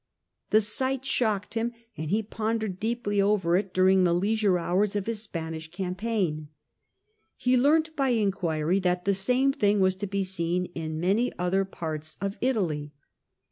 [0.49, 5.05] The sight shocked him, and he pondered deeply over it during the leisure hours of
[5.05, 6.47] his Spanish campaign.
[7.35, 11.63] He learnt by inquiry that the same thing was to be seen in many other
[11.63, 12.93] i6 TIBERIUS GRACCHUS parts of Italy.